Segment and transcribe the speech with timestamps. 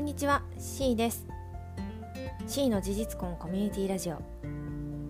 [0.00, 1.26] んにちは C です。
[2.46, 4.22] C の事実婚コミュニティラジオ。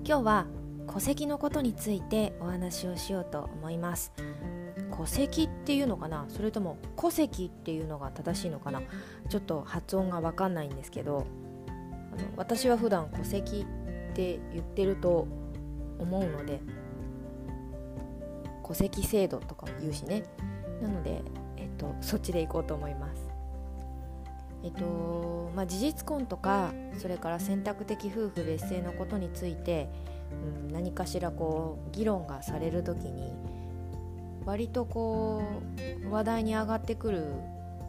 [0.05, 0.47] 今日は
[0.93, 4.13] 戸籍のことについてお話をしようと思います。
[4.91, 6.25] 戸籍っていうのかな？
[6.29, 8.83] それとも戸籍っていうのが正しいのかな？
[9.29, 11.25] ちょっと発音がわかんないんですけど
[11.69, 13.65] あの私は普段戸籍
[14.11, 15.29] って言ってると
[16.01, 16.59] 思うので
[18.67, 20.25] 戸籍制度とかも言うしね。
[20.83, 21.23] なので、
[21.59, 23.30] えっと、そっちで行こうと思います。
[24.63, 29.89] えっとまあ、事実婚とかそれから選択的夫婦別姓のことについて、
[30.67, 33.33] うん、何かしらこう議論がされる時に
[34.45, 35.43] 割とこ
[36.05, 37.25] う話題に上がってくる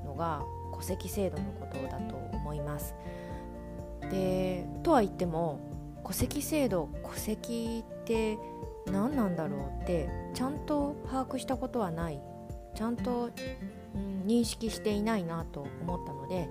[0.05, 2.95] のが戸籍制度のことだと思います。
[4.09, 5.59] でとは言っても
[6.05, 8.37] 戸籍制度戸籍って
[8.87, 12.19] 何なんだろうってちゃんと把握したことはない
[12.75, 13.29] ちゃんと、
[14.25, 16.49] 認識していないなと思ったので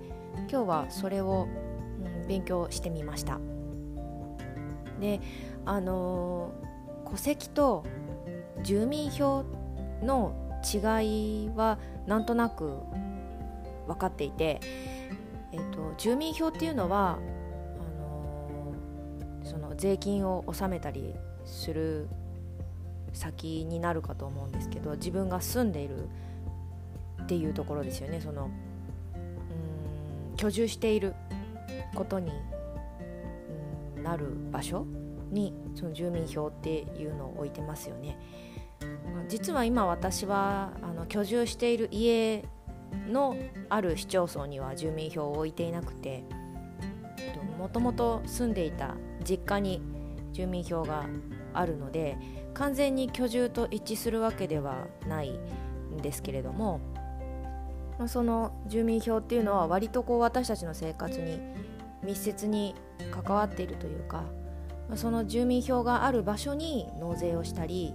[0.51, 1.49] 今日はそれを、
[2.05, 3.39] うん、勉強してみました。
[5.01, 5.21] で
[5.65, 6.53] あの、
[7.11, 7.85] 戸籍と
[8.63, 9.45] 住民票
[10.03, 12.79] の違いはなんとなく
[13.87, 14.61] 分かっていて、
[15.53, 17.19] えーと、住民票っていうのは
[17.79, 18.43] あの、
[19.43, 22.09] その税金を納めたりする
[23.13, 26.09] 先になるかと思うんですけど自分が住んでいる
[27.23, 28.51] っていうところですよねその
[29.15, 31.15] うん居住している
[31.95, 32.33] ことに
[34.03, 34.87] なる場所
[35.31, 38.19] にその住民票っていうのを置いてますよね。
[39.29, 42.45] 実は今私はあの居住している家
[43.09, 43.37] の
[43.69, 46.25] ある市町村には住民票を置いていなくて
[47.59, 49.83] もともと住んでいた実家に
[50.33, 51.07] 住民票が
[51.53, 52.17] あるので
[52.55, 55.39] 完全に居住と一致するわけではない
[55.95, 56.81] んですけれども
[58.09, 61.41] その住民票っていうのは割とこう私たちの生活に
[62.03, 62.75] 密接に
[63.11, 64.25] 関わっているというか
[64.95, 67.95] その住民票がある場所に納税をしたり、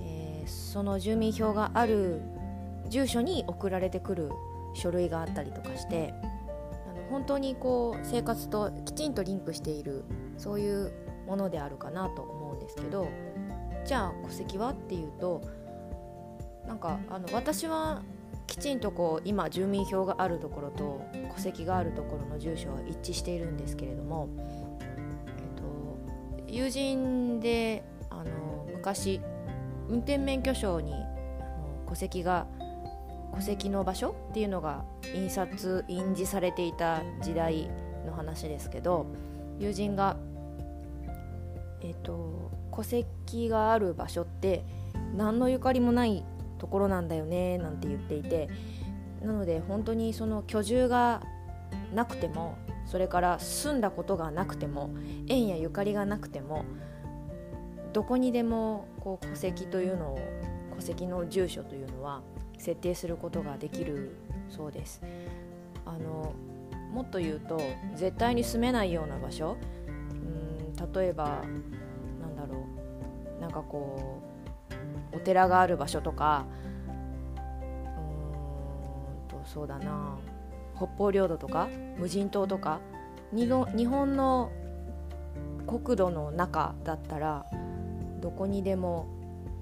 [0.00, 2.20] えー、その住民票がある
[2.88, 4.30] 住所に送られてくる
[4.74, 10.04] 書類があったりとかしてあの本当にこう生活ときちんとリンクしている
[10.36, 10.92] そういう
[11.26, 13.08] ものであるかなと思うんですけど
[13.84, 14.70] じゃあ戸籍は？
[14.70, 15.42] っていうと
[16.66, 18.02] なんかあの私は
[18.48, 24.28] きちんとこう今住民票があるところと戸籍があるところの住所は一致しているんですけれども、
[24.80, 29.20] えっと、友人であの昔
[29.88, 30.94] 運転免許証に
[31.86, 32.46] 戸籍が
[33.34, 37.70] 戸籍の場所っていうのが印刷印字されていた時代
[38.06, 39.06] の話ですけど
[39.58, 40.16] 友人が、
[41.82, 44.64] えっと、戸籍がある場所って
[45.14, 46.24] 何のゆかりもない
[46.58, 48.48] ところなんだよねなんて言っていて。
[49.22, 51.22] なので本当にその居住が
[51.94, 54.90] なくてもそれから住んだことがなくても
[55.26, 56.64] 縁やゆかりがなくても
[57.92, 60.18] どこにでもこう戸籍というのを
[60.76, 62.22] 戸籍の住所というのは
[62.58, 64.16] 設定することができる
[64.48, 65.00] そうです。
[65.84, 66.32] あの
[66.92, 67.60] もっと言うと
[67.94, 69.56] 絶対に住めないような場所。
[70.10, 71.42] うん例えば
[72.20, 72.64] なんだろ
[73.38, 73.40] う。
[73.40, 74.27] なんかこう
[75.12, 76.46] お寺がある場所とか
[77.96, 80.16] うんとそうだな。
[80.76, 82.80] 北方領土とか無人島とか
[83.32, 84.52] 日本の
[85.66, 87.44] 国土の中だったら
[88.20, 89.08] どこにでも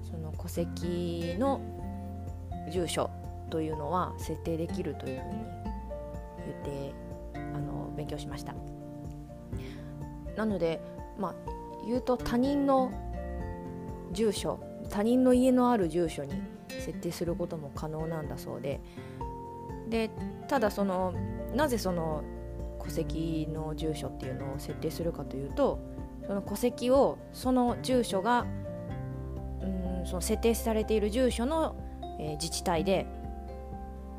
[0.03, 1.59] その戸籍の
[2.71, 3.09] 住所
[3.49, 5.37] というのは設定できるというふうに
[6.45, 6.93] 言って
[7.33, 8.53] あの勉強しました。
[10.35, 10.79] なので
[11.17, 11.35] まあ
[11.87, 12.91] 言うと他人の
[14.11, 14.59] 住所
[14.89, 16.33] 他人の家のある住所に
[16.69, 18.79] 設定することも可能なんだそうで。
[19.89, 20.09] で
[20.49, 21.13] ただその
[21.55, 22.23] なぜその
[22.83, 25.79] 戸籍の住所っていうのを設定するかというと
[26.25, 28.45] その戸籍をその住所が
[29.61, 29.65] う
[30.03, 31.75] んその設定されている住所の、
[32.19, 33.05] えー、自治体で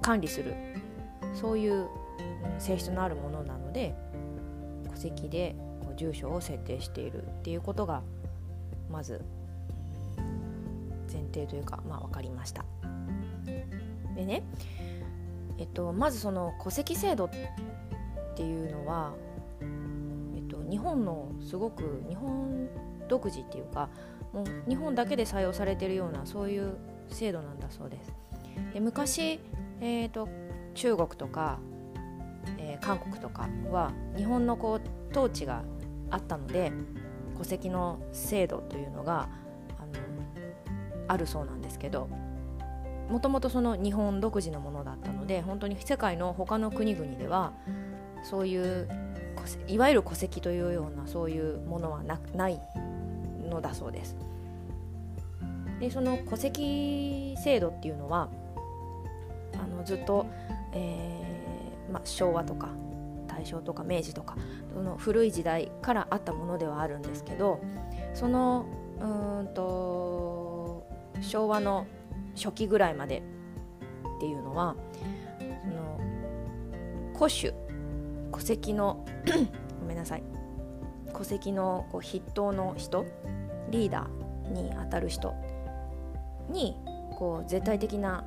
[0.01, 0.55] 管理する。
[1.35, 1.89] そういう
[2.59, 3.95] 性質のあるものなので
[4.91, 5.55] 戸籍で
[5.97, 8.03] 住所を設定しているっていうことが
[8.91, 9.25] まず
[11.11, 12.65] 前提というか、まあ、分かりました。
[14.15, 14.43] でね、
[15.59, 17.31] えっと、まずその戸籍制度っ
[18.37, 19.13] ていうのは、
[19.61, 22.69] えっと、日本のすごく日本
[23.09, 23.89] 独自っていうか
[24.33, 26.77] もう日本だけで採用されてるようなそういう
[27.09, 28.13] 制度なんだそうです。
[28.75, 29.41] で昔、
[29.81, 30.29] えーと、
[30.75, 31.59] 中国とか、
[32.59, 35.63] えー、韓国とかは日本のこう統治が
[36.11, 36.73] あったので
[37.37, 39.29] 戸籍の制度というのが
[41.09, 42.09] あるそうなんですけど
[43.09, 47.53] もともとその日本独自のものだったので本当に世界の他の国々では
[48.23, 48.89] そういう
[49.67, 52.61] いわゆる戸籍というようなそういうものはなない
[53.49, 54.17] のだそうです。
[55.81, 58.29] でその戸籍制度っていうのは
[59.55, 60.27] あのずっと、
[60.73, 62.69] えーま、昭和とか
[63.29, 64.37] 大正とか明治とか
[64.75, 67.61] その古い時代からあったものではあるんですけど
[68.13, 68.67] その
[69.01, 70.38] うんと
[71.21, 71.87] 昭和の
[72.35, 73.23] 初期ぐらいまで
[74.17, 74.77] っていうのは
[75.39, 76.01] その
[77.17, 77.53] 古種
[78.33, 79.05] 戸籍の
[79.81, 80.23] ごめんなさい。
[81.13, 83.05] 戸籍のこう筆頭の人
[83.71, 85.35] リーダーにあたる人
[86.49, 86.77] に
[87.17, 88.25] こう絶対的な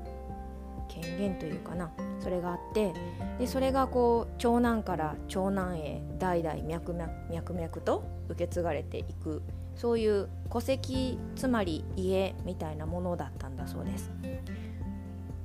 [0.90, 2.94] 権限というかなそれがあって
[3.40, 9.42] でそれがこう長男から長男へ代々脈々脈々と受け継がれていく
[9.76, 14.12] そういう戸籍つまり家みたいなものだったんだそうです。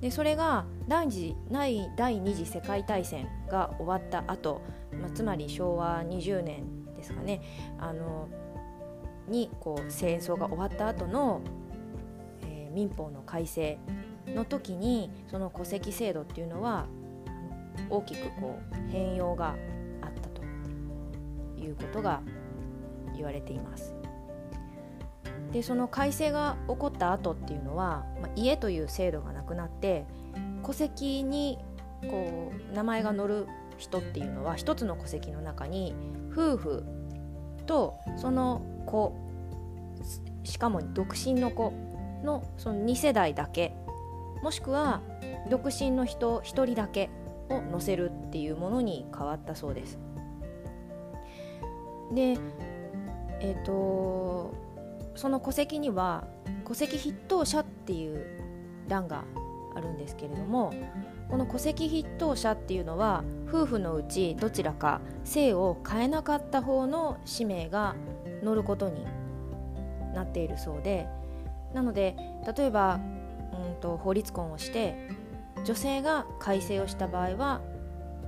[0.00, 4.61] でそれが第次第第二次世界大戦が終わった後、
[5.00, 7.40] まあ、つまり昭和20年ですかね
[7.78, 8.28] あの
[9.26, 11.40] にこう戦争が終わった後の、
[12.43, 13.78] えー、民法の改正
[14.34, 16.87] の時にその戸籍制度っていうのは
[17.90, 19.55] 大きくこう変容が
[20.02, 20.43] あったと
[21.61, 22.23] いうことが
[23.14, 23.94] 言われています。
[25.52, 30.05] でその改正が起こった後っていうのは、まあ、家という制度がなくなって
[30.64, 31.58] 戸籍に
[32.11, 33.46] こう名前が載る
[33.78, 35.94] 人っていうのは一つの戸籍の中に
[36.32, 36.84] 夫婦
[37.67, 39.14] とその子
[40.44, 41.73] しかも独身の子
[42.25, 43.75] のその2世代だけ
[44.47, 45.01] もしくは
[45.51, 47.11] 独身の人1人だけ
[47.49, 49.99] を載せるっていうものに変わったそうです。
[52.15, 52.39] で
[53.41, 54.55] えっ、ー、と
[55.17, 56.29] その戸籍には
[56.65, 58.25] 戸籍筆頭者っていう
[58.87, 59.25] 欄が
[59.75, 60.73] あるんですけれども
[61.29, 67.97] この戸籍筆頭者っていうのは夫婦のうちどちらか姓を変えなかった方の氏名が
[68.45, 69.05] 載ることに
[70.15, 71.09] なっているそうで
[71.75, 72.15] なので
[72.57, 73.01] 例えば
[73.76, 75.11] と法律婚をして
[75.64, 77.61] 女性が改正をした場合は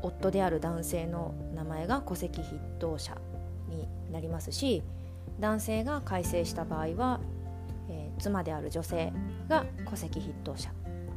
[0.02, 3.16] 夫である男性の名前が戸籍筆頭者
[3.68, 4.82] になりますし
[5.40, 7.20] 男性が改正した場合は、
[7.88, 9.12] えー、妻である女性
[9.48, 10.70] が戸籍筆頭者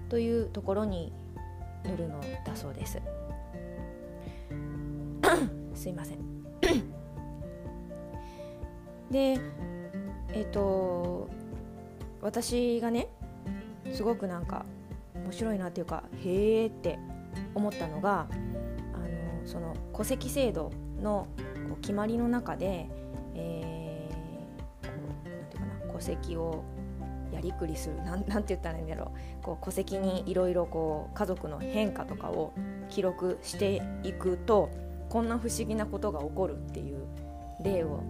[0.10, 1.12] というところに
[1.86, 3.02] 乗るのだそうです。
[5.74, 6.20] すいません。
[9.10, 9.40] で
[10.34, 11.28] えっ、ー、と
[12.22, 13.08] 私がね
[13.94, 14.66] すごくなんか
[15.16, 17.00] 面白いなっていうかへえって
[17.56, 18.28] 思ったのが
[18.94, 20.72] あのその戸籍制度
[21.02, 21.28] の
[21.70, 22.90] こう決まりの中で、
[23.36, 23.82] えー
[26.02, 26.64] 戸籍を
[27.32, 29.44] やりくりする なんなんて言ったらいいんだろう。
[29.44, 32.54] こう戸籍にいろいろこう家族の変化とかを
[32.90, 34.70] 記録していくと
[35.10, 37.08] こんな不思議なことが起こるっていう
[37.64, 38.02] 例を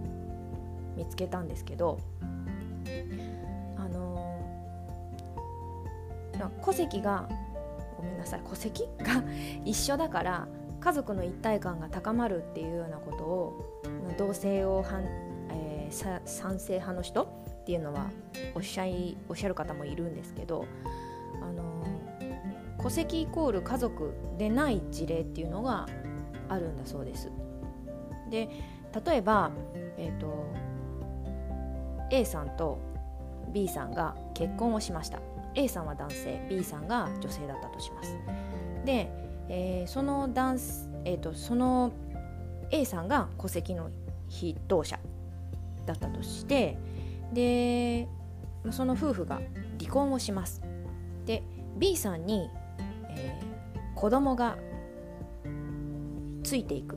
[0.96, 7.28] 見つけたんですけどー、戸籍が
[7.96, 9.22] ごめんなさい戸籍が
[9.64, 10.48] 一緒だから
[10.80, 13.74] 家族の一体感が高まるっていうようなことを
[14.18, 15.04] 同性を反、
[15.50, 17.22] えー、賛成派の人
[17.62, 18.10] っていうのは
[18.54, 20.66] おっしゃいおっしゃる方もいるんですけど
[21.40, 21.86] あの
[22.82, 25.86] 戸籍イコール家族でない事例っていうのが
[26.48, 27.30] あるんだそうです。
[28.28, 28.48] で
[29.06, 29.50] 例えば、
[29.96, 30.46] えーと、
[32.10, 32.78] A さんと
[33.52, 35.20] B さんが結婚をしました
[35.54, 38.16] A さんは男性 B さんが女性だったとします。
[38.84, 39.10] で、
[39.48, 40.58] えー、その男、
[41.04, 41.92] えーとその
[42.70, 43.90] A さんが戸籍の
[44.30, 44.98] 筆頭者
[45.84, 46.78] だったとして
[47.32, 48.08] で
[48.70, 49.40] その夫婦が
[49.78, 50.62] 離婚をします。
[51.26, 51.42] で
[51.76, 52.50] B さんに、
[53.10, 54.56] えー、子供が
[56.42, 56.96] ついていく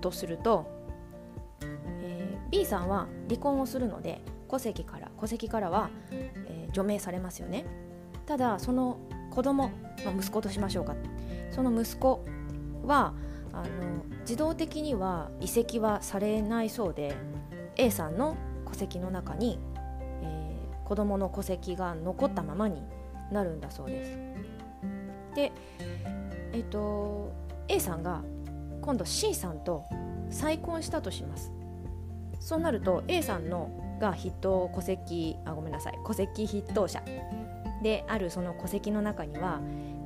[0.00, 0.66] とすると、
[2.02, 7.64] えー、B さんは離婚をするので戸籍から戸籍からは、えー、除名されますよね
[8.26, 8.98] ただその
[9.30, 9.70] 子供、
[10.04, 10.94] まあ、息子としましょうか
[11.50, 12.24] その息子
[12.84, 13.14] は
[13.52, 17.14] あの自動的には移籍はされないそうで
[17.76, 19.58] A さんの戸籍の中に、
[20.22, 22.82] えー、子供の戸籍が残ったままに
[23.30, 24.10] なるんだそうです。
[25.34, 25.52] で、
[26.52, 27.32] えっ、ー、と
[27.68, 28.22] A さんが
[28.80, 29.84] 今度 C さんと
[30.30, 31.52] 再婚したとします。
[32.40, 35.98] そうなると A さんのが筆頭戸籍あごめんなさい。
[36.06, 37.02] 戸籍筆頭者。
[37.82, 39.60] であるその戸籍の中には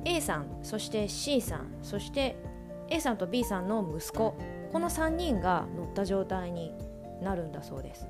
[0.05, 2.35] A さんそして C さんそして
[2.89, 4.35] A さんと B さんの息子。
[4.71, 6.73] この3人が乗った状態に
[7.23, 8.07] なるんだそうです。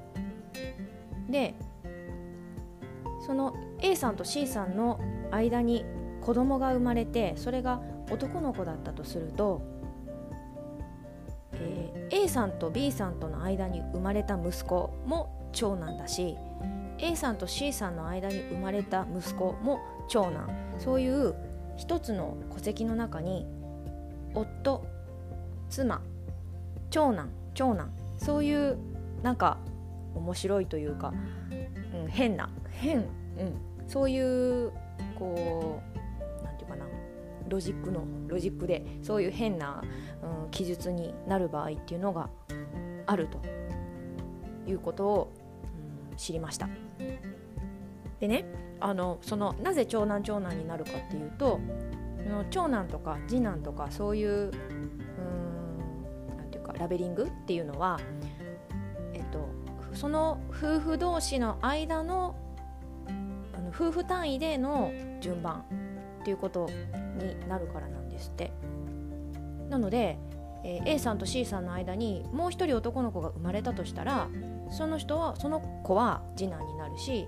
[1.30, 1.56] で
[3.26, 5.00] その A さんと C さんの
[5.32, 5.86] 間に
[6.22, 7.82] 子供が生まれてそれが
[8.12, 9.62] 男の子だったとすると
[12.12, 16.38] A さんと B さんとの間に生まれた息子も長男だし
[16.98, 19.80] A さんと C さんの間に生まれた息子も
[20.10, 20.50] 長男。
[20.78, 21.34] そういう
[21.78, 23.46] 一つの戸籍の中に
[24.34, 24.84] 夫
[25.70, 26.02] 妻
[26.90, 27.90] 長男長男。
[28.18, 28.78] そういう
[29.24, 29.58] なんか
[30.14, 31.14] 面白いというか、
[31.94, 33.06] うん、変な変、うん、
[33.88, 34.72] そういう
[35.18, 36.86] こう何て言うかな。
[37.48, 39.82] ロジックのロジックでそういう変な、
[40.44, 42.30] うん、記述になる場合っていうのが
[43.08, 43.40] あると
[44.70, 45.32] いうことを、
[46.20, 46.68] 知りました。
[48.20, 48.46] でね
[48.82, 51.60] あのそのなぜ長男長男になるかっていうと
[52.52, 54.52] 長男とか次男とかそういう
[56.38, 58.00] 何ていうかラベリングっていうのは、
[59.14, 59.50] えっと、
[59.94, 62.36] その夫婦同士の間の
[63.54, 65.64] あの夫婦単位での順番
[66.22, 68.52] っていうことになるからなんですって
[69.70, 70.18] なので、
[70.64, 74.28] えー、A さんと C さんの間にもう一人男の子が生まれたとしたら
[74.70, 77.28] その人はその子は次男になるし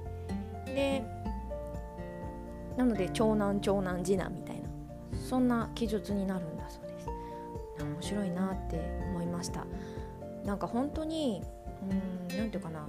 [0.66, 1.04] で
[2.78, 4.70] なので長男長男次男みたいな
[5.28, 7.08] そんな記述になるんだそうです。
[7.80, 8.80] 面白いなって
[9.10, 9.66] 思いました。
[10.46, 11.44] なんか本当に
[11.84, 12.88] うん何て言うかな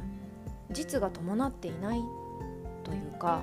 [0.70, 2.00] 実が伴っていない
[2.84, 3.42] というか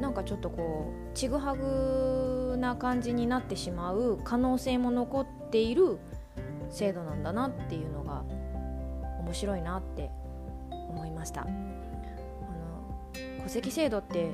[0.00, 5.98] なんかちょっとこうちぐはぐな感じになってしまう可能性も残っている
[6.70, 8.24] 制度なんだなっていうのが
[9.20, 10.10] 面白いなって
[11.20, 11.42] ました。
[11.42, 14.32] あの戸籍制度って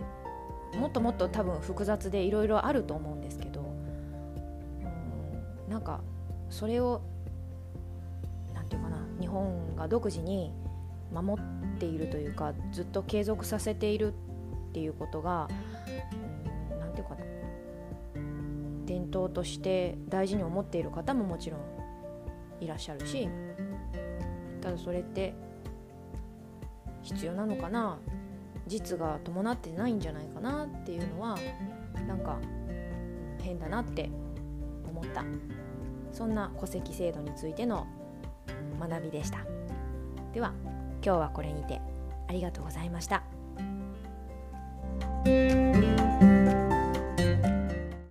[0.78, 3.60] もっともっと多分複雑でいろいろあると思うんですけど
[5.66, 6.00] うんなんか
[6.48, 7.02] それを
[8.54, 10.52] 何て言うかな日本が独自に
[11.12, 15.48] 守っているというかずっと継続させているっていうことが
[16.78, 17.24] 何て言うかな
[18.84, 21.60] 伝統として大事に思っている方ももちろん
[22.62, 23.28] いらっしゃるし
[24.60, 25.34] ただそれって
[27.06, 27.98] 必要なのかな？
[28.66, 31.38] 実が伴ってないんじゃないかなっていうのは
[32.08, 32.38] なんか
[33.40, 34.10] 変だなって
[34.90, 35.24] 思った。
[36.12, 37.86] そんな戸籍制度についての
[38.80, 39.38] 学びでした。
[40.32, 40.52] では
[41.04, 41.80] 今日はこれにて
[42.28, 43.22] ありがとうございました。